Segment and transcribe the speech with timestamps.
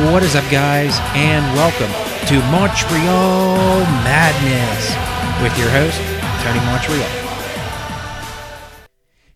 [0.00, 1.92] What is up, guys, and welcome
[2.26, 4.96] to Montreal Madness
[5.42, 6.00] with your host,
[6.42, 7.06] Tony Montreal.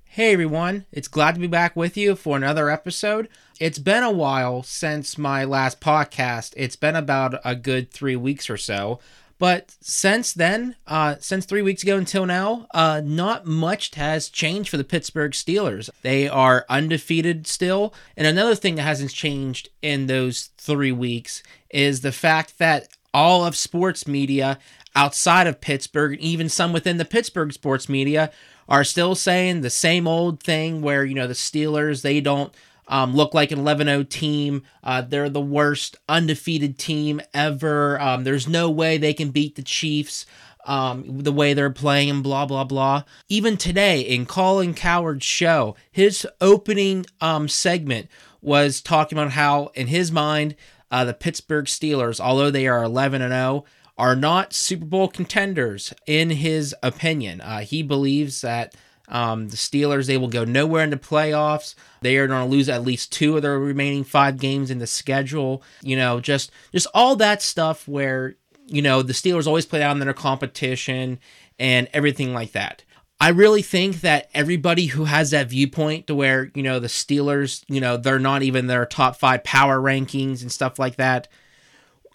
[0.07, 3.29] Hey everyone, it's glad to be back with you for another episode.
[3.61, 6.55] It's been a while since my last podcast.
[6.57, 9.01] It's been about a good three weeks or so.
[9.45, 14.71] But since then, uh, since three weeks ago until now, uh, not much has changed
[14.71, 15.91] for the Pittsburgh Steelers.
[16.01, 17.93] They are undefeated still.
[18.17, 23.45] And another thing that hasn't changed in those three weeks is the fact that all
[23.45, 24.59] of sports media
[24.97, 28.33] outside of Pittsburgh, even some within the Pittsburgh sports media,
[28.67, 32.55] are still saying the same old thing where, you know, the Steelers, they don't
[32.89, 34.63] um, look like an 11 0 team.
[34.83, 38.01] Uh, they're the worst undefeated team ever.
[38.01, 40.27] Um, there's no way they can beat the Chiefs.
[40.67, 43.03] Um, the way they're playing and blah blah blah.
[43.29, 48.09] Even today in Colin Cowherd's show, his opening um, segment
[48.41, 50.55] was talking about how, in his mind,
[50.91, 53.65] uh, the Pittsburgh Steelers, although they are 11 0,
[53.97, 55.93] are not Super Bowl contenders.
[56.07, 58.75] In his opinion, uh, he believes that
[59.09, 61.75] um, the Steelers, they will go nowhere in the playoffs.
[62.01, 64.87] They are going to lose at least two of their remaining five games in the
[64.87, 65.63] schedule.
[65.83, 70.01] You know, just just all that stuff where you know the Steelers always play down
[70.01, 71.19] in their competition
[71.59, 72.83] and everything like that.
[73.21, 77.65] I really think that everybody who has that viewpoint to where you know the Steelers,
[77.69, 81.29] you know, they're not even their top five power rankings and stuff like that.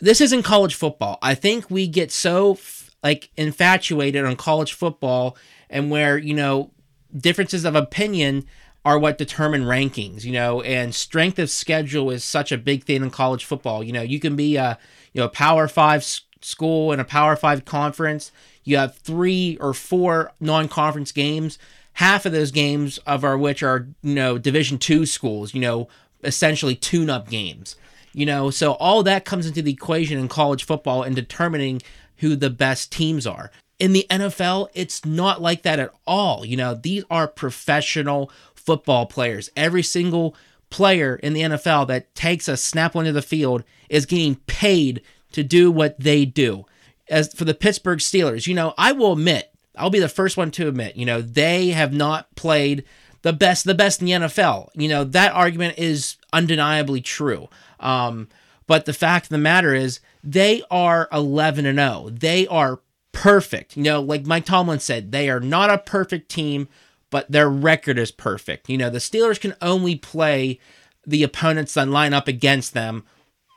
[0.01, 1.19] This isn't college football.
[1.21, 2.57] I think we get so
[3.03, 5.37] like infatuated on college football
[5.69, 6.71] and where you know
[7.15, 8.45] differences of opinion
[8.85, 13.03] are what determine rankings, you know, and strength of schedule is such a big thing
[13.03, 13.83] in college football.
[13.83, 14.77] You know, you can be a,
[15.13, 16.03] you know, power five
[16.41, 18.31] school in a power five conference.
[18.63, 21.59] You have three or four non-conference games.
[21.93, 25.89] Half of those games of our which are, you know, division two schools, you know,
[26.23, 27.75] essentially tune-up games.
[28.13, 31.81] You know, so all that comes into the equation in college football in determining
[32.17, 36.45] who the best teams are in the NFL, it's not like that at all.
[36.45, 39.49] You know, these are professional football players.
[39.55, 40.35] Every single
[40.69, 45.01] player in the NFL that takes a snap onto the field is getting paid
[45.31, 46.65] to do what they do.
[47.09, 50.51] As for the Pittsburgh Steelers, you know, I will admit, I'll be the first one
[50.51, 52.83] to admit, you know, they have not played
[53.21, 54.69] the best, the best in the NFL.
[54.75, 57.49] You know, that argument is undeniably true.
[57.79, 58.27] Um,
[58.67, 62.09] but the fact of the matter is, they are 11 and 0.
[62.11, 62.81] They are
[63.19, 63.75] perfect.
[63.75, 66.69] You know, like Mike Tomlin said, they are not a perfect team,
[67.09, 68.69] but their record is perfect.
[68.69, 70.57] You know, the Steelers can only play
[71.05, 73.03] the opponents that line up against them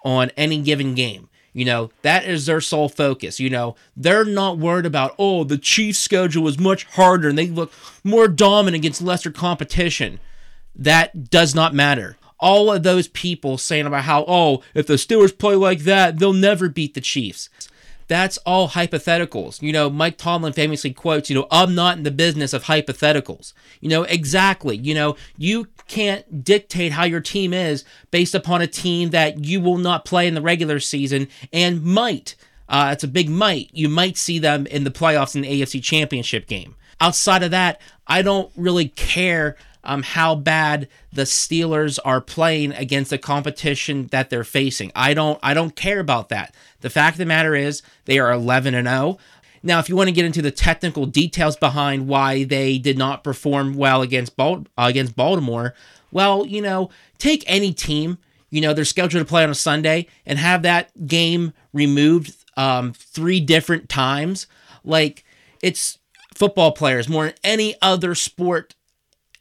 [0.04, 1.28] on any given game.
[1.52, 3.38] You know, that is their sole focus.
[3.38, 7.46] You know, they're not worried about, oh, the Chiefs' schedule was much harder and they
[7.46, 7.72] look
[8.02, 10.18] more dominant against lesser competition.
[10.74, 12.16] That does not matter.
[12.40, 16.32] All of those people saying about how, oh, if the Steelers play like that, they'll
[16.32, 17.48] never beat the Chiefs
[18.12, 19.62] that's all hypotheticals.
[19.62, 23.54] You know, Mike Tomlin famously quotes, you know, I'm not in the business of hypotheticals.
[23.80, 24.76] You know, exactly.
[24.76, 29.62] You know, you can't dictate how your team is based upon a team that you
[29.62, 32.36] will not play in the regular season and might.
[32.68, 33.70] Uh, it's a big might.
[33.72, 36.74] You might see them in the playoffs in the AFC Championship game.
[37.00, 43.10] Outside of that, I don't really care um, how bad the Steelers are playing against
[43.10, 44.92] the competition that they're facing.
[44.94, 46.54] I don't I don't care about that.
[46.80, 49.18] The fact of the matter is they are 11 and 0.
[49.62, 53.22] Now, if you want to get into the technical details behind why they did not
[53.22, 55.74] perform well against Bal- uh, against Baltimore,
[56.10, 58.18] well, you know, take any team,
[58.50, 62.92] you know, they're scheduled to play on a Sunday and have that game removed um,
[62.92, 64.46] three different times.
[64.84, 65.24] Like
[65.62, 65.98] it's
[66.34, 68.74] football players more than any other sport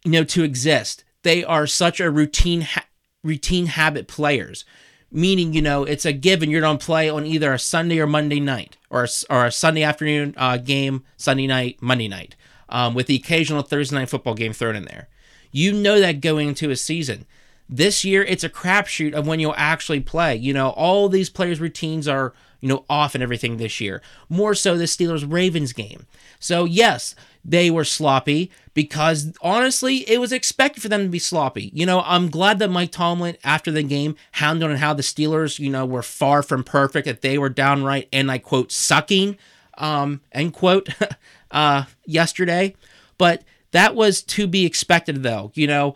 [0.04, 1.04] you know to exist.
[1.24, 2.88] They are such a routine ha-
[3.24, 4.66] routine habit players,
[5.12, 8.40] meaning you know it's a given you're to play on either a Sunday or Monday
[8.40, 12.36] night or a, or a Sunday afternoon uh, game, Sunday night, Monday night,
[12.70, 15.08] um, with the occasional Thursday night football game thrown in there.
[15.52, 17.26] You know that going into a season.
[17.70, 20.36] This year, it's a crapshoot of when you'll actually play.
[20.36, 24.02] You know, all these players' routines are, you know, off and everything this year.
[24.30, 26.06] More so the Steelers Ravens game.
[26.40, 31.72] So, yes, they were sloppy because honestly, it was expected for them to be sloppy.
[31.74, 35.60] You know, I'm glad that Mike Tomlin, after the game, hounded on how the Steelers,
[35.60, 39.38] you know, were far from perfect, that they were downright, and I quote, sucking,
[39.78, 40.90] um, end quote,
[41.52, 42.76] uh, yesterday.
[43.18, 45.52] But that was to be expected, though.
[45.56, 45.96] You know,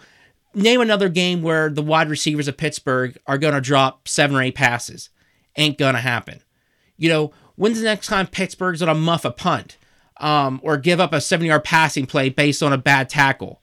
[0.56, 4.42] name another game where the wide receivers of Pittsburgh are going to drop seven or
[4.42, 5.10] eight passes.
[5.58, 6.42] Ain't going to happen.
[6.98, 9.78] You know, when's the next time Pittsburgh's going to muff a punt
[10.18, 13.62] um, or give up a seven yard passing play based on a bad tackle?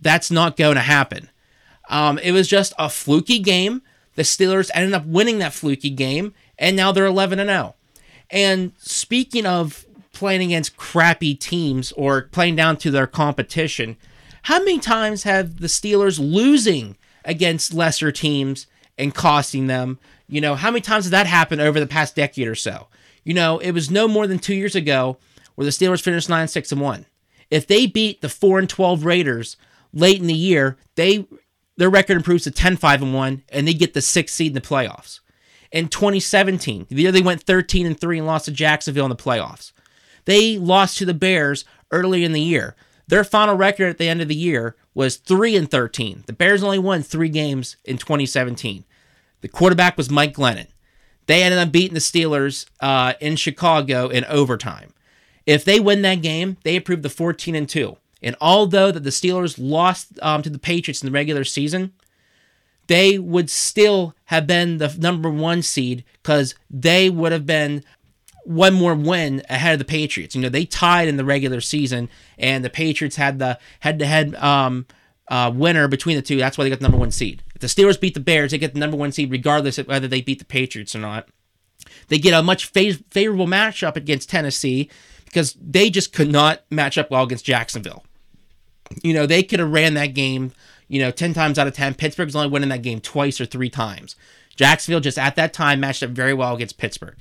[0.00, 1.30] That's not going to happen.
[1.88, 3.82] Um, it was just a fluky game.
[4.14, 7.74] the Steelers ended up winning that fluky game, and now they're 11 and 0.
[8.30, 13.96] And speaking of playing against crappy teams or playing down to their competition,
[14.42, 18.66] how many times have the Steelers losing against lesser teams
[18.98, 19.98] and costing them?
[20.28, 22.88] You know, how many times has that happened over the past decade or so?
[23.24, 25.18] You know, it was no more than two years ago
[25.54, 27.06] where the Steelers finished 9 6 and 1.
[27.50, 29.56] If they beat the 4 and 12 Raiders
[29.92, 31.26] late in the year, they
[31.76, 34.54] their record improves to 10 5 and 1 and they get the sixth seed in
[34.54, 35.20] the playoffs.
[35.70, 39.16] In 2017, the year they went 13 and 3 and lost to Jacksonville in the
[39.16, 39.72] playoffs.
[40.24, 42.76] They lost to the Bears early in the year.
[43.08, 46.24] Their final record at the end of the year was 3 and 13.
[46.26, 48.84] The Bears only won 3 games in 2017.
[49.40, 50.68] The quarterback was Mike Glennon.
[51.26, 54.92] They ended up beating the Steelers uh, in Chicago in overtime.
[55.46, 57.96] If they win that game, they improve to 14 and 2.
[58.22, 61.92] And although that the Steelers lost um, to the Patriots in the regular season,
[62.86, 67.84] they would still have been the number one seed because they would have been
[68.44, 70.34] one more win ahead of the Patriots.
[70.34, 72.08] You know, they tied in the regular season,
[72.38, 74.86] and the Patriots had the head-to-head um,
[75.28, 76.36] uh, winner between the two.
[76.36, 77.42] That's why they got the number one seed.
[77.54, 80.08] If the Steelers beat the Bears, they get the number one seed regardless of whether
[80.08, 81.28] they beat the Patriots or not.
[82.08, 84.90] They get a much fav- favorable matchup against Tennessee
[85.24, 88.04] because they just could not match up well against Jacksonville.
[89.02, 90.52] You know, they could have ran that game,
[90.88, 91.94] you know, 10 times out of 10.
[91.94, 94.16] Pittsburgh's only winning that game twice or three times.
[94.54, 97.16] Jacksonville just at that time matched up very well against Pittsburgh.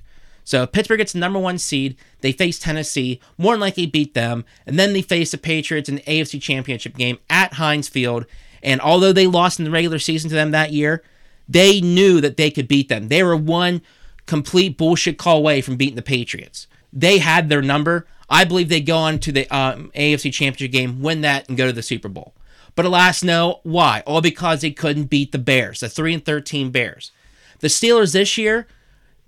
[0.52, 4.14] So if Pittsburgh gets the number one seed, they face Tennessee, more than likely beat
[4.16, 8.26] them, and then they face the Patriots in the AFC Championship game at Heinz Field.
[8.62, 11.04] And although they lost in the regular season to them that year,
[11.48, 13.08] they knew that they could beat them.
[13.08, 13.82] They were one
[14.26, 16.68] complete bullshit call away from beating the Patriots.
[16.92, 18.06] They had their number.
[18.30, 21.68] I believe they go on to the um, AFC Championship game, win that, and go
[21.68, 22.34] to the Super Bowl.
[22.76, 23.62] But alas, no.
[23.64, 24.04] Why?
[24.06, 27.14] All because they couldn't beat the Bears, the three and thirteen Bears.
[27.60, 28.68] The Steelers this year,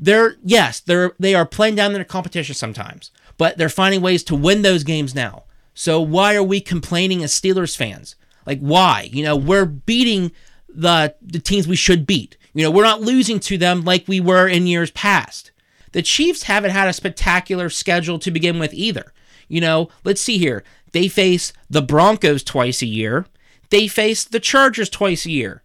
[0.03, 4.35] they're yes, they're they are playing down their competition sometimes, but they're finding ways to
[4.35, 5.43] win those games now.
[5.73, 8.15] So why are we complaining as Steelers fans?
[8.45, 9.09] Like why?
[9.11, 10.33] You know, we're beating
[10.67, 12.35] the the teams we should beat.
[12.53, 15.51] You know, we're not losing to them like we were in years past.
[15.93, 19.13] The Chiefs haven't had a spectacular schedule to begin with either.
[19.47, 20.63] You know, let's see here.
[20.91, 23.25] They face the Broncos twice a year.
[23.69, 25.63] They face the Chargers twice a year.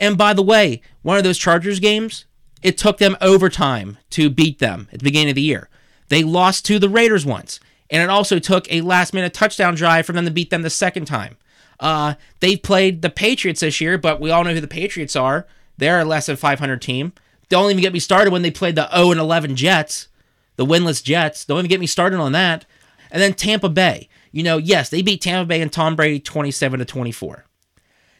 [0.00, 2.24] And by the way, one of those Chargers games,
[2.62, 5.68] it took them overtime to beat them at the beginning of the year.
[6.08, 7.60] They lost to the Raiders once,
[7.90, 10.70] and it also took a last minute touchdown drive for them to beat them the
[10.70, 11.36] second time.
[11.80, 15.46] Uh, they've played the Patriots this year, but we all know who the Patriots are.
[15.76, 17.12] They're a less than 500 team.
[17.48, 20.08] Don't even get me started when they played the 0 and 11 Jets,
[20.56, 21.44] the winless Jets.
[21.44, 22.66] Don't even get me started on that.
[23.10, 24.08] And then Tampa Bay.
[24.32, 27.46] You know, yes, they beat Tampa Bay and Tom Brady 27 to 24.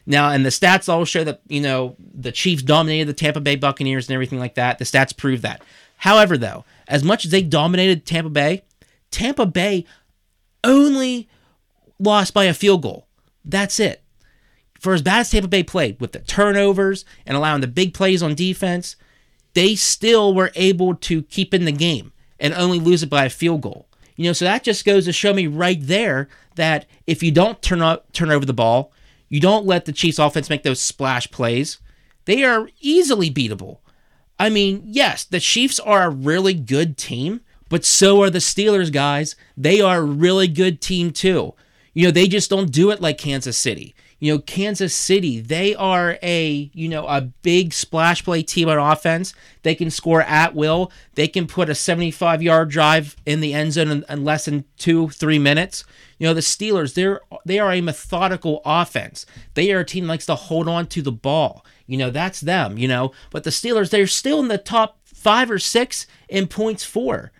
[0.09, 3.55] Now, and the stats all show that, you know, the Chiefs dominated the Tampa Bay
[3.55, 4.79] Buccaneers and everything like that.
[4.79, 5.61] The stats prove that.
[5.97, 8.63] However, though, as much as they dominated Tampa Bay,
[9.11, 9.85] Tampa Bay
[10.63, 11.29] only
[11.99, 13.05] lost by a field goal.
[13.45, 14.01] That's it.
[14.79, 18.23] For as bad as Tampa Bay played with the turnovers and allowing the big plays
[18.23, 18.95] on defense,
[19.53, 23.29] they still were able to keep in the game and only lose it by a
[23.29, 23.87] field goal.
[24.15, 27.61] You know, so that just goes to show me right there that if you don't
[27.61, 28.91] turn up, turn over the ball,
[29.29, 31.77] you don't let the Chiefs offense make those splash plays,
[32.25, 33.79] they are easily beatable.
[34.37, 38.91] I mean, yes, the Chiefs are a really good team, but so are the Steelers
[38.91, 39.35] guys.
[39.55, 41.53] They are a really good team too.
[41.93, 43.95] You know, they just don't do it like Kansas City.
[44.19, 48.77] You know, Kansas City, they are a, you know, a big splash play team on
[48.77, 49.33] offense.
[49.63, 50.91] They can score at will.
[51.15, 54.65] They can put a 75 yard drive in the end zone in, in less than
[54.77, 55.85] two, three minutes.
[56.17, 59.25] You know, the Steelers, they're they are a methodical offense.
[59.53, 61.65] They are a team that likes to hold on to the ball.
[61.87, 63.13] You know, that's them, you know.
[63.31, 67.31] But the Steelers, they're still in the top five or six in points for.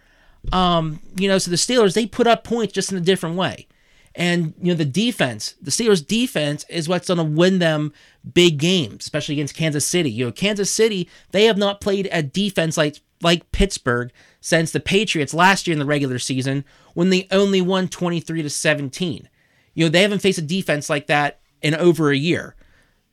[0.53, 3.67] Um, you know, so the Steelers, they put up points just in a different way.
[4.15, 7.93] And you know the defense, the Steelers' defense is what's going to win them
[8.33, 10.11] big games, especially against Kansas City.
[10.11, 14.11] You know, Kansas City, they have not played a defense like like Pittsburgh
[14.41, 18.49] since the Patriots last year in the regular season when they only won 23 to
[18.49, 19.29] 17.
[19.73, 22.55] You know, they haven't faced a defense like that in over a year.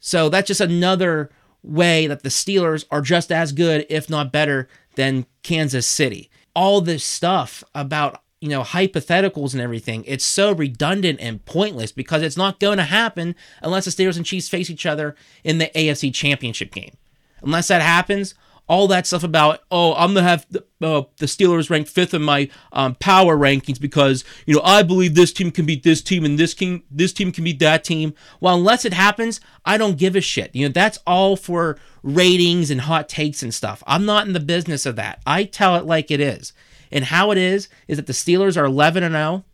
[0.00, 1.30] So that's just another
[1.62, 6.30] way that the Steelers are just as good, if not better, than Kansas City.
[6.54, 12.22] All this stuff about you know, hypotheticals and everything, it's so redundant and pointless because
[12.22, 15.70] it's not going to happen unless the Steelers and Chiefs face each other in the
[15.74, 16.96] AFC Championship game.
[17.42, 18.34] Unless that happens,
[18.68, 22.22] all that stuff about oh I'm gonna have the, uh, the Steelers ranked fifth in
[22.22, 26.24] my um, power rankings because you know I believe this team can beat this team
[26.24, 28.14] and this team this team can beat that team.
[28.40, 30.54] Well, unless it happens, I don't give a shit.
[30.54, 33.82] You know that's all for ratings and hot takes and stuff.
[33.86, 35.20] I'm not in the business of that.
[35.26, 36.52] I tell it like it is,
[36.90, 39.44] and how it is is that the Steelers are 11 and 0.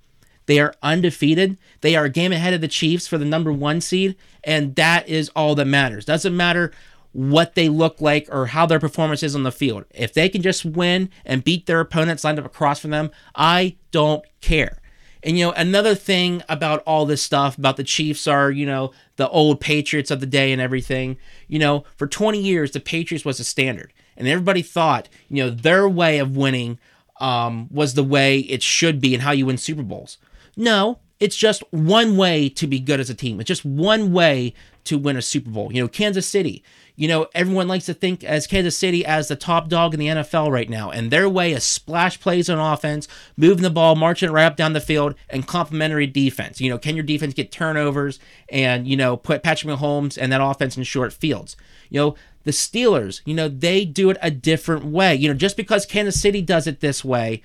[0.47, 1.57] They are undefeated.
[1.81, 5.09] They are a game ahead of the Chiefs for the number one seed, and that
[5.09, 6.05] is all that matters.
[6.05, 6.73] Doesn't matter
[7.13, 9.85] what they look like or how their performance is on the field.
[9.95, 13.77] If they can just win and beat their opponents lined up across from them, I
[13.91, 14.79] don't care.
[15.23, 18.93] And you know, another thing about all this stuff about the Chiefs are, you know,
[19.17, 21.17] the old Patriots of the day and everything.
[21.47, 23.93] You know, for 20 years the Patriots was the standard.
[24.17, 26.79] And everybody thought, you know, their way of winning
[27.23, 30.19] um, was the way it should be and how you win Super Bowls.
[30.57, 33.41] No, it's just one way to be good as a team.
[33.41, 34.53] It's just one way
[34.85, 35.73] to win a Super Bowl.
[35.73, 36.65] You know, Kansas City,
[36.97, 40.09] you know, everyone likes to think as Kansas City as the top dog in the
[40.09, 40.91] NFL right now.
[40.91, 44.57] And their way is splash plays on offense, moving the ball, marching it right up
[44.57, 46.61] down the field, and complementary defense.
[46.61, 50.43] You know, can your defense get turnovers and, you know, put Patrick Mahomes and that
[50.43, 51.57] offense in short fields?
[51.89, 52.15] You know,
[52.45, 55.15] the Steelers, you know, they do it a different way.
[55.15, 57.43] You know, just because Kansas City does it this way,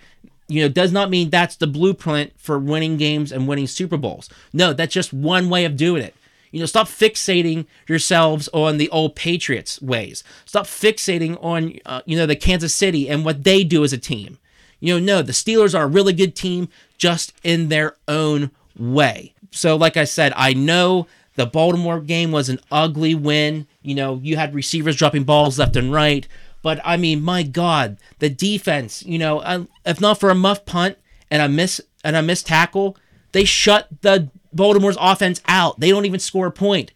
[0.48, 4.30] you know, does not mean that's the blueprint for winning games and winning Super Bowls.
[4.54, 6.16] No, that's just one way of doing it.
[6.52, 10.24] You know, stop fixating yourselves on the old Patriots ways.
[10.46, 13.98] Stop fixating on, uh, you know, the Kansas City and what they do as a
[13.98, 14.38] team.
[14.80, 19.34] You know, no, the Steelers are a really good team just in their own way.
[19.52, 23.68] So, like I said, I know the Baltimore game was an ugly win.
[23.84, 26.28] You know, you had receivers dropping balls left and right.
[26.64, 30.98] But I mean, my God, the defense, you know, if not for a muff punt
[31.32, 32.98] and a miss and a missed tackle,
[33.32, 35.80] they shut the Baltimore's offense out.
[35.80, 36.92] They don't even score a point.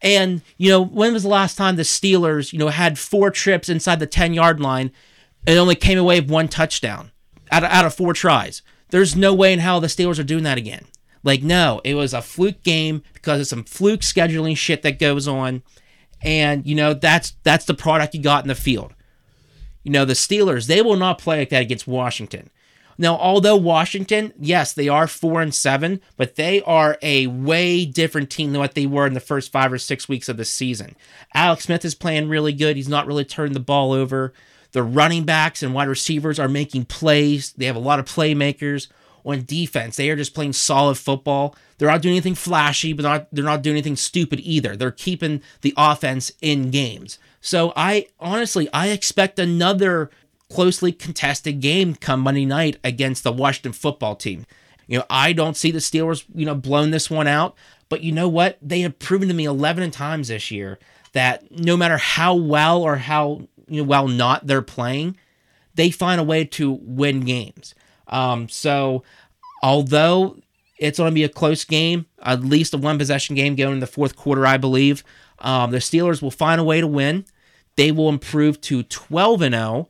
[0.00, 3.68] And, you know, when was the last time the Steelers, you know, had four trips
[3.68, 4.90] inside the 10 yard line
[5.46, 7.12] and only came away with one touchdown
[7.50, 8.62] out of, out of four tries?
[8.88, 10.86] There's no way in hell the Steelers are doing that again.
[11.22, 15.28] Like, no, it was a fluke game because of some fluke scheduling shit that goes
[15.28, 15.62] on.
[16.22, 18.94] And, you know, that's that's the product you got in the field.
[19.82, 22.50] You know, the Steelers, they will not play like that against Washington.
[22.98, 28.30] Now, although Washington, yes, they are four and seven, but they are a way different
[28.30, 30.94] team than what they were in the first five or six weeks of the season.
[31.34, 32.76] Alex Smith is playing really good.
[32.76, 34.32] He's not really turning the ball over.
[34.72, 37.52] The running backs and wide receivers are making plays.
[37.52, 38.88] They have a lot of playmakers
[39.24, 39.96] on defense.
[39.96, 41.54] They are just playing solid football.
[41.78, 44.76] They're not doing anything flashy, but not, they're not doing anything stupid either.
[44.76, 47.18] They're keeping the offense in games.
[47.40, 50.10] So I honestly, I expect another
[50.50, 54.46] closely contested game come Monday night against the Washington football team.
[54.86, 57.56] You know, I don't see the Steelers, you know, blown this one out,
[57.88, 58.58] but you know what?
[58.60, 60.78] They have proven to me 11 times this year
[61.12, 65.16] that no matter how well or how you know well not they're playing,
[65.74, 67.74] they find a way to win games.
[68.08, 69.02] Um, so
[69.62, 70.38] although
[70.78, 73.80] it's going to be a close game, at least a one possession game going in
[73.80, 75.04] the fourth quarter, I believe.
[75.38, 77.24] Um, the Steelers will find a way to win.
[77.76, 79.88] They will improve to 12 and 0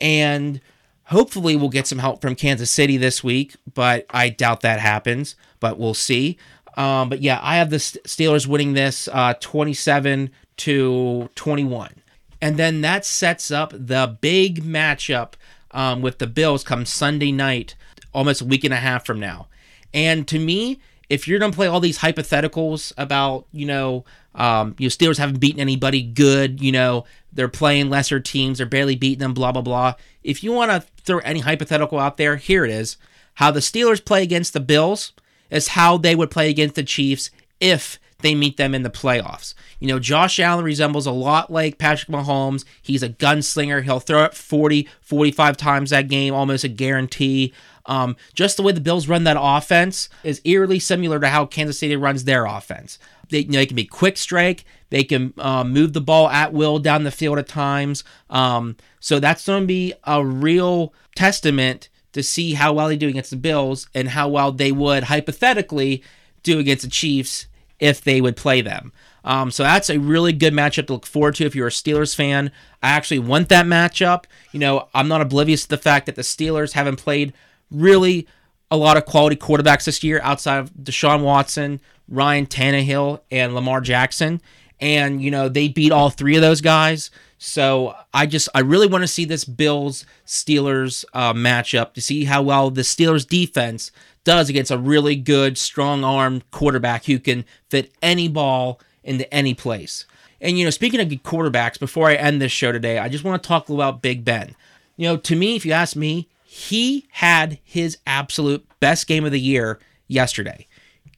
[0.00, 0.60] and
[1.04, 5.36] hopefully we'll get some help from Kansas City this week, but I doubt that happens,
[5.60, 6.38] but we'll see.
[6.76, 11.94] Um, but yeah, I have the Steelers winning this uh, 27 to 21.
[12.40, 15.34] And then that sets up the big matchup
[15.74, 17.74] um, with the Bills come Sunday night,
[18.14, 19.48] almost a week and a half from now.
[19.92, 24.04] And to me, if you're to play all these hypotheticals about, you know,
[24.34, 28.66] um, you know, Steelers haven't beaten anybody good, you know, they're playing lesser teams, they're
[28.66, 29.94] barely beating them, blah, blah, blah.
[30.22, 32.96] If you want to throw any hypothetical out there, here it is.
[33.34, 35.12] How the Steelers play against the Bills
[35.50, 39.52] is how they would play against the Chiefs if they meet them in the playoffs.
[39.78, 42.64] You know, Josh Allen resembles a lot like Patrick Mahomes.
[42.80, 43.82] He's a gunslinger.
[43.84, 47.52] He'll throw it 40, 45 times that game, almost a guarantee.
[47.84, 51.78] Um, just the way the Bills run that offense is eerily similar to how Kansas
[51.78, 52.98] City runs their offense.
[53.28, 54.64] They, you know, they can be quick strike.
[54.88, 58.04] They can uh, move the ball at will down the field at times.
[58.30, 63.08] Um, so that's going to be a real testament to see how well they do
[63.08, 66.02] against the Bills and how well they would hypothetically
[66.42, 68.92] do against the Chiefs if they would play them.
[69.24, 72.14] Um, so that's a really good matchup to look forward to if you're a Steelers
[72.14, 72.50] fan.
[72.82, 74.24] I actually want that matchup.
[74.52, 77.32] You know, I'm not oblivious to the fact that the Steelers haven't played
[77.70, 78.26] really
[78.70, 83.80] a lot of quality quarterbacks this year outside of Deshaun Watson, Ryan Tannehill, and Lamar
[83.80, 84.40] Jackson.
[84.80, 87.10] And, you know, they beat all three of those guys.
[87.38, 92.24] So I just, I really want to see this Bills Steelers uh, matchup to see
[92.24, 93.90] how well the Steelers defense
[94.24, 99.54] does against a really good, strong armed quarterback who can fit any ball into any
[99.54, 100.06] place.
[100.40, 103.42] And, you know, speaking of quarterbacks, before I end this show today, I just want
[103.42, 104.54] to talk about Big Ben.
[104.96, 109.32] You know, to me, if you ask me, he had his absolute best game of
[109.32, 110.66] the year yesterday.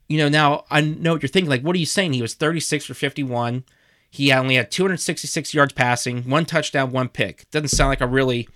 [0.09, 1.51] You know, now I know what you're thinking.
[1.51, 2.13] Like, what are you saying?
[2.13, 3.65] He was 36 for 51.
[4.11, 7.51] He only had 266 yards passing, one touchdown, one pick.
[7.51, 8.49] Doesn't sound like a really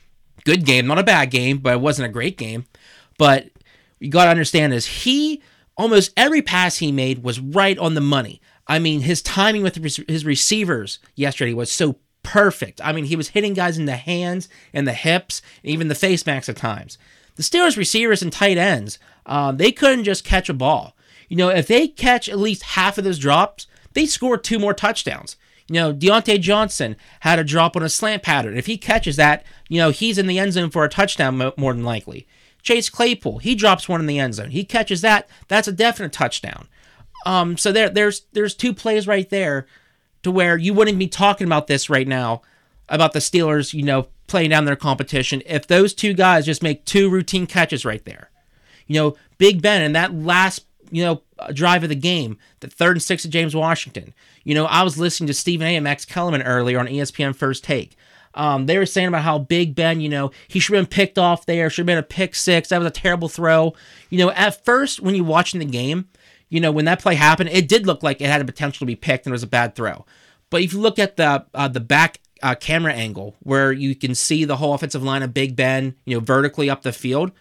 [0.45, 0.87] good game.
[0.87, 2.67] Not a bad game, but it wasn't a great game.
[3.19, 3.51] But
[4.01, 5.43] you got to understand is he
[5.77, 8.41] almost every pass he made was right on the money.
[8.67, 9.77] I mean, his timing with
[10.09, 12.81] his receivers yesterday was so perfect.
[12.83, 15.95] I mean, he was hitting guys in the hands and the hips, and even the
[15.95, 16.99] face max at times.
[17.37, 20.95] The Steelers receivers and tight ends, um, they couldn't just catch a ball.
[21.29, 24.75] You know, if they catch at least half of those drops, they score two more
[24.75, 25.37] touchdowns.
[25.69, 28.57] You know, Diontae Johnson had a drop on a slant pattern.
[28.57, 31.73] If he catches that, you know, he's in the end zone for a touchdown more
[31.73, 32.27] than likely.
[32.63, 34.51] Chase Claypool, he drops one in the end zone.
[34.51, 36.69] He catches that, that's a definite touchdown.
[37.27, 39.67] Um, so there, there's there's two plays right there
[40.23, 42.43] to where you wouldn't be talking about this right now
[42.89, 46.85] about the Steelers, you know, playing down their competition if those two guys just make
[46.85, 48.31] two routine catches right there.
[48.87, 52.97] You know, Big Ben and that last, you know, drive of the game, the third
[52.97, 54.15] and six of James Washington.
[54.45, 55.77] You know, I was listening to Stephen A.
[55.77, 57.97] and Max Kellerman earlier on ESPN First Take.
[58.35, 61.19] Um, they were saying about how Big Ben, you know, he should have been picked
[61.19, 62.69] off there, should have been a pick six.
[62.69, 63.75] That was a terrible throw.
[64.09, 66.09] You know, at first, when you're watching the game,
[66.49, 68.87] you know, when that play happened, it did look like it had a potential to
[68.87, 70.05] be picked and it was a bad throw.
[70.51, 74.15] But if you look at the uh, the back uh, camera angle where you can
[74.15, 77.33] see the whole offensive line of Big Ben, you know, vertically up the field,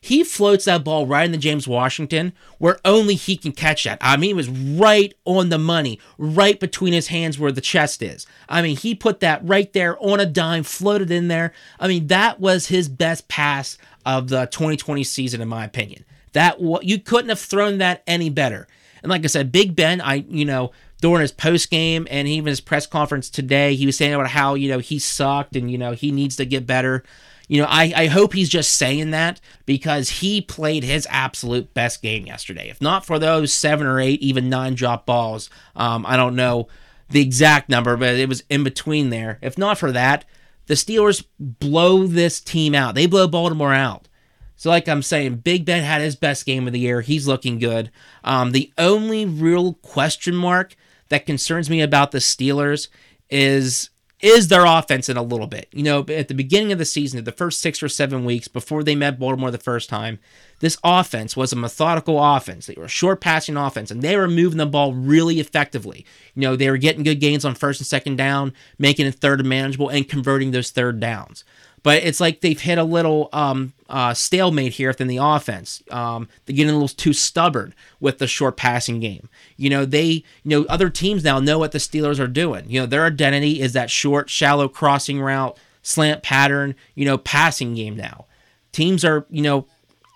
[0.00, 3.98] he floats that ball right into James Washington where only he can catch that.
[4.00, 8.02] I mean, it was right on the money, right between his hands where the chest
[8.02, 8.26] is.
[8.48, 11.52] I mean, he put that right there on a dime, floated in there.
[11.78, 16.04] I mean, that was his best pass of the 2020 season, in my opinion.
[16.32, 18.68] That you couldn't have thrown that any better.
[19.02, 22.48] And like I said, Big Ben, I you know during his post game and even
[22.48, 25.78] his press conference today, he was saying about how you know he sucked and you
[25.78, 27.04] know he needs to get better.
[27.48, 32.02] You know, I, I hope he's just saying that because he played his absolute best
[32.02, 32.68] game yesterday.
[32.68, 36.68] If not for those seven or eight, even nine drop balls, um, I don't know
[37.08, 39.38] the exact number, but it was in between there.
[39.40, 40.26] If not for that,
[40.66, 42.94] the Steelers blow this team out.
[42.94, 44.08] They blow Baltimore out.
[44.56, 47.00] So, like I'm saying, Big Ben had his best game of the year.
[47.00, 47.90] He's looking good.
[48.24, 50.74] Um, the only real question mark
[51.08, 52.88] that concerns me about the Steelers
[53.30, 55.68] is is their offense in a little bit.
[55.72, 58.82] You know, at the beginning of the season, the first six or seven weeks before
[58.82, 60.18] they met Baltimore the first time,
[60.60, 62.66] this offense was a methodical offense.
[62.66, 66.04] They were a short passing offense, and they were moving the ball really effectively.
[66.34, 69.40] You know, they were getting good gains on first and second down, making it third
[69.40, 71.44] and manageable, and converting those third downs.
[71.82, 75.82] But it's like they've hit a little um, uh, stalemate here within the offense.
[75.90, 79.28] Um, they're getting a little too stubborn with the short passing game.
[79.56, 82.64] You know, they, you know, other teams now know what the Steelers are doing.
[82.68, 87.74] You know, their identity is that short, shallow crossing route, slant pattern, you know, passing
[87.74, 88.26] game now.
[88.72, 89.66] Teams are, you know,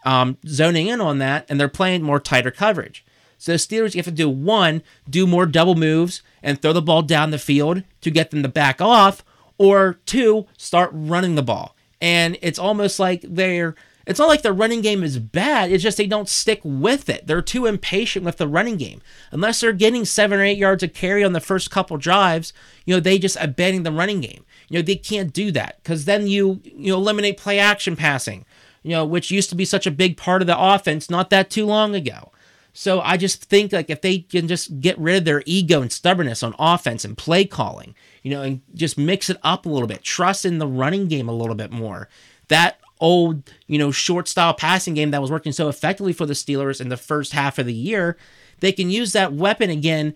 [0.05, 3.05] um, zoning in on that and they're playing more tighter coverage.
[3.39, 6.83] So the Steelers, you have to do one, do more double moves and throw the
[6.83, 9.25] ball down the field to get them to back off,
[9.63, 11.77] or two, start running the ball.
[12.01, 15.71] And it's almost like they're it's not like the running game is bad.
[15.71, 17.29] It's just they don't stick with it.
[17.29, 19.01] They're too impatient with the running game.
[19.31, 22.53] Unless they're getting seven or eight yards of carry on the first couple drives,
[22.85, 24.45] you know, they just abandon the running game.
[24.69, 28.45] You know, they can't do that because then you you eliminate play action passing,
[28.83, 31.51] you know, which used to be such a big part of the offense not that
[31.51, 32.33] too long ago.
[32.73, 35.93] So I just think like if they can just get rid of their ego and
[35.93, 39.89] stubbornness on offense and play calling, you know, and just mix it up a little
[39.89, 42.09] bit, trust in the running game a little bit more.
[42.49, 46.35] That old, you know, short style passing game that was working so effectively for the
[46.35, 48.17] Steelers in the first half of the year,
[48.61, 50.15] they can use that weapon again,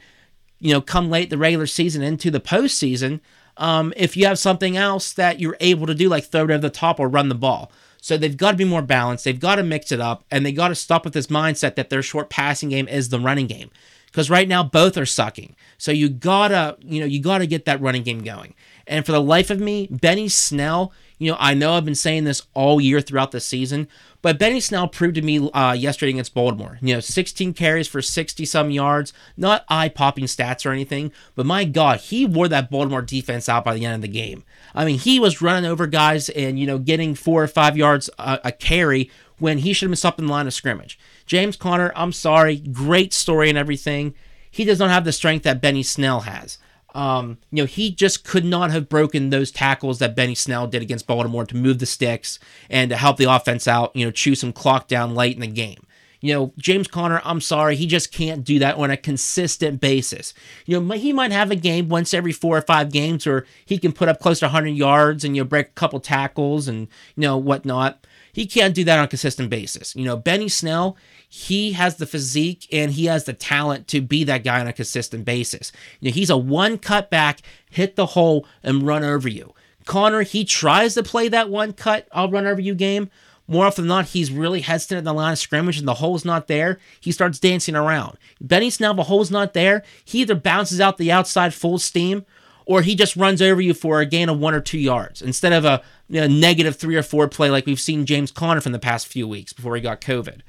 [0.60, 3.20] you know, come late the regular season into the postseason.
[3.56, 6.58] Um, if you have something else that you're able to do, like throw it over
[6.58, 7.72] the top or run the ball.
[8.00, 9.24] So they've got to be more balanced.
[9.24, 11.90] They've got to mix it up, and they got to stop with this mindset that
[11.90, 13.70] their short passing game is the running game.
[14.16, 15.54] Because right now both are sucking.
[15.76, 18.54] So you gotta, you know, you gotta get that running game going.
[18.86, 22.24] And for the life of me, Benny Snell, you know, I know I've been saying
[22.24, 23.88] this all year throughout the season,
[24.26, 26.80] but Benny Snell proved to me uh, yesterday against Baltimore.
[26.82, 31.46] You know, 16 carries for 60 some yards, not eye popping stats or anything, but
[31.46, 34.42] my God, he wore that Baltimore defense out by the end of the game.
[34.74, 38.10] I mean, he was running over guys and, you know, getting four or five yards
[38.18, 40.98] a, a carry when he should have been stopped in the line of scrimmage.
[41.24, 44.12] James Conner, I'm sorry, great story and everything.
[44.50, 46.58] He does not have the strength that Benny Snell has.
[46.96, 50.80] Um, you know, he just could not have broken those tackles that Benny Snell did
[50.80, 52.38] against Baltimore to move the sticks
[52.70, 55.46] and to help the offense out, you know, chew some clock down late in the
[55.46, 55.86] game.
[56.22, 60.32] You know, James Conner, I'm sorry, he just can't do that on a consistent basis.
[60.64, 63.76] You know, he might have a game once every four or five games where he
[63.76, 66.88] can put up close to 100 yards and, you know, break a couple tackles and,
[67.14, 68.06] you know, whatnot.
[68.36, 69.96] He can't do that on a consistent basis.
[69.96, 74.24] You know, Benny Snell, he has the physique and he has the talent to be
[74.24, 75.72] that guy on a consistent basis.
[76.00, 79.54] You know, he's a one cut back, hit the hole, and run over you.
[79.86, 83.08] Conner, he tries to play that one cut, I'll run over you game.
[83.48, 86.26] More often than not, he's really hesitant at the line of scrimmage and the hole's
[86.26, 86.78] not there.
[87.00, 88.18] He starts dancing around.
[88.38, 89.82] Benny Snell, the hole's not there.
[90.04, 92.26] He either bounces out the outside full steam
[92.66, 95.52] or he just runs over you for a gain of one or two yards instead
[95.52, 98.72] of a you know, negative three or four play like we've seen James Conner from
[98.72, 100.40] the past few weeks before he got COVID.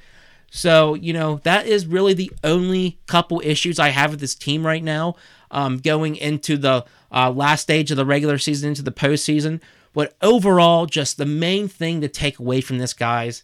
[0.50, 4.66] So, you know, that is really the only couple issues I have with this team
[4.66, 5.14] right now
[5.50, 9.60] um, going into the uh, last stage of the regular season, into the postseason.
[9.92, 13.42] But overall, just the main thing to take away from this, guys,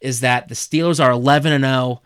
[0.00, 2.02] is that the Steelers are 11 and 0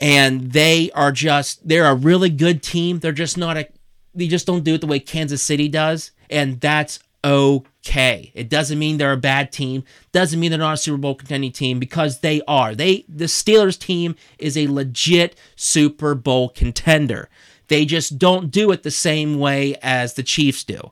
[0.00, 3.00] and they are just they're a really good team.
[3.00, 3.68] They're just not a
[4.14, 8.32] they just don't do it the way Kansas City does, and that's okay.
[8.34, 9.84] It doesn't mean they're a bad team.
[10.12, 12.74] Doesn't mean they're not a Super Bowl contending team because they are.
[12.74, 17.28] They the Steelers team is a legit Super Bowl contender.
[17.68, 20.90] They just don't do it the same way as the Chiefs do.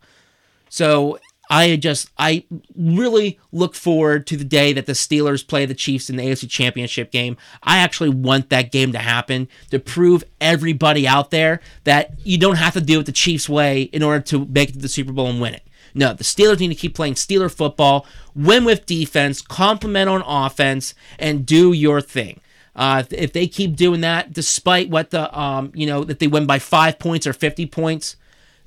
[0.69, 5.75] So I just I really look forward to the day that the Steelers play the
[5.75, 7.37] Chiefs in the AFC Championship game.
[7.63, 12.57] I actually want that game to happen to prove everybody out there that you don't
[12.57, 15.13] have to do it the Chiefs way in order to make it to the Super
[15.13, 15.63] Bowl and win it.
[15.95, 20.95] No, the Steelers need to keep playing Steeler football, win with defense, complement on offense,
[21.19, 22.41] and do your thing.
[22.75, 26.45] Uh, if they keep doing that, despite what the um, you know that they win
[26.45, 28.17] by five points or fifty points,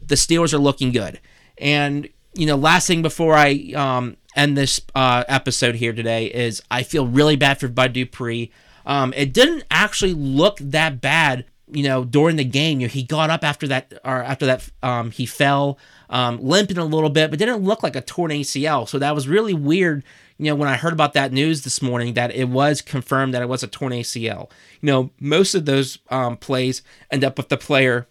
[0.04, 1.20] the Steelers are looking good.
[1.60, 2.10] And
[2.40, 6.84] you know, last thing before I um, end this uh, episode here today is I
[6.84, 8.50] feel really bad for Bud Dupree.
[8.86, 12.80] Um, it didn't actually look that bad, you know, during the game.
[12.80, 15.78] You know, he got up after that, or after that, um, he fell,
[16.10, 18.88] um, limping a little bit, but didn't look like a torn ACL.
[18.88, 20.06] So that was really weird
[20.40, 23.42] you know, when I heard about that news this morning, that it was confirmed that
[23.42, 24.50] it was a torn ACL.
[24.80, 28.08] You know, most of those um, plays end up with the player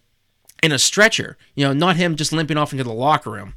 [0.62, 3.54] in a stretcher, you know, not him just limping off into the locker room.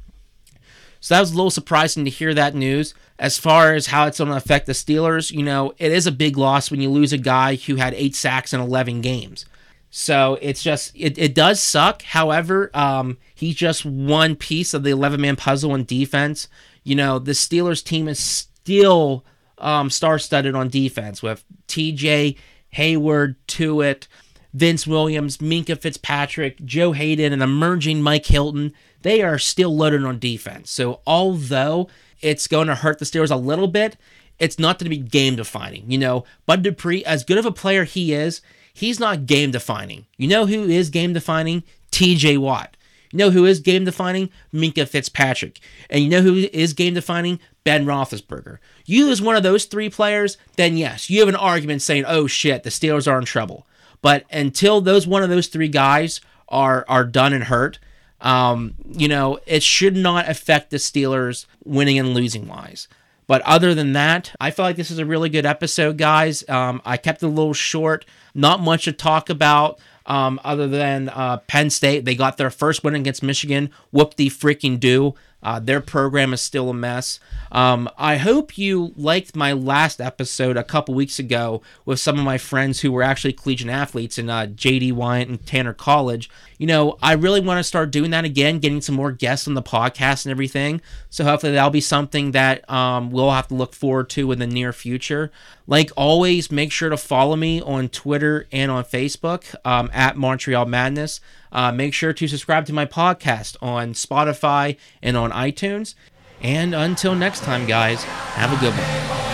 [1.02, 2.94] So that was a little surprising to hear that news.
[3.18, 6.12] As far as how it's going to affect the Steelers, you know, it is a
[6.12, 9.44] big loss when you lose a guy who had eight sacks in 11 games.
[9.90, 12.02] So it's just, it, it does suck.
[12.02, 16.46] However, um, he's just one piece of the 11 man puzzle in defense.
[16.84, 19.24] You know, the Steelers team is still
[19.58, 22.36] um, star-studded on defense with T.J.
[22.76, 24.06] Heyward, Tuitt,
[24.54, 28.72] Vince Williams, Minkah Fitzpatrick, Joe Haden, and emerging Mike Hilton.
[29.02, 30.70] They are still loaded on defense.
[30.70, 31.88] So although
[32.20, 33.96] it's going to hurt the Steelers a little bit,
[34.38, 35.90] it's not going to be game defining.
[35.90, 38.40] You know, Bud Dupree, as good of a player he is,
[38.72, 40.06] he's not game defining.
[40.16, 41.62] You know who is game defining?
[41.90, 42.76] TJ Watt.
[43.12, 44.30] You know who is game defining?
[44.52, 45.60] Minkah Fitzpatrick.
[45.90, 47.38] And you know who is game defining?
[47.64, 48.58] Ben Roethlisberger.
[48.86, 52.26] You lose one of those three players, then yes, you have an argument saying, "Oh
[52.26, 53.66] shit, the Steelers are in trouble."
[54.00, 57.78] But until those one of those three guys are are done and hurt,
[58.22, 62.88] um, you know, it should not affect the Steelers winning and losing wise.
[63.26, 66.48] But other than that, I feel like this is a really good episode, guys.
[66.48, 68.04] Um, I kept it a little short,
[68.34, 69.78] not much to talk about.
[70.04, 73.70] Um, other than uh, Penn State, they got their first win against Michigan.
[73.92, 75.14] Whoop the freaking do.
[75.42, 77.18] Uh, their program is still a mess.
[77.50, 82.24] Um, I hope you liked my last episode a couple weeks ago with some of
[82.24, 86.30] my friends who were actually collegiate athletes in uh, JD Wyatt and Tanner College.
[86.58, 89.54] You know, I really want to start doing that again, getting some more guests on
[89.54, 90.80] the podcast and everything.
[91.10, 94.46] So hopefully that'll be something that um, we'll have to look forward to in the
[94.46, 95.32] near future.
[95.66, 100.66] Like always, make sure to follow me on Twitter and on Facebook um, at Montreal
[100.66, 101.20] Madness.
[101.50, 105.94] Uh, make sure to subscribe to my podcast on Spotify and on iTunes.
[106.40, 109.31] And until next time, guys, have a good one.